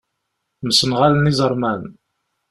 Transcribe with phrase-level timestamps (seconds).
[0.67, 1.81] Msenɣalen iẓeṛman.